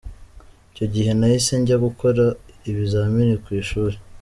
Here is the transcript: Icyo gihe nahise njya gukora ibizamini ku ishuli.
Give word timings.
Icyo 0.71 0.85
gihe 0.93 1.09
nahise 1.19 1.53
njya 1.61 1.77
gukora 1.85 2.23
ibizamini 2.69 3.35
ku 3.43 3.49
ishuli. 3.61 3.97